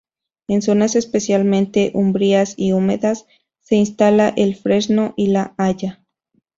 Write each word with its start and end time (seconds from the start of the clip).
En 0.47 0.63
zonas 0.63 0.95
especialmente 0.95 1.91
umbrías 1.93 2.55
y 2.57 2.71
húmedas, 2.71 3.27
se 3.59 3.75
instala 3.75 4.29
el 4.35 4.55
fresno 4.55 5.13
y 5.15 5.27
la 5.27 5.53
haya. 5.59 6.03